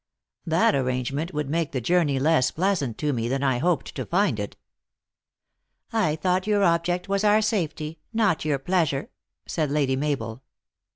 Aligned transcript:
"That 0.47 0.73
arrangement 0.73 1.31
would 1.31 1.47
make 1.47 1.73
the 1.73 1.79
journey 1.79 2.17
less 2.17 2.49
pleasant 2.49 2.97
to 2.97 3.13
me 3.13 3.27
than 3.27 3.43
I 3.43 3.59
hoped 3.59 3.93
to 3.93 4.03
find 4.03 4.39
it."" 4.39 4.57
I 5.93 6.15
thought 6.15 6.47
your 6.47 6.63
object 6.63 7.07
was 7.07 7.23
our 7.23 7.43
safety, 7.43 7.99
not 8.11 8.43
your 8.43 8.57
pleasure," 8.57 9.11
said 9.45 9.69
Lady 9.69 9.95
Mabel. 9.95 10.41